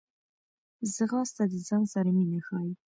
[0.95, 2.73] ځغاسته د ځان سره مینه ښيي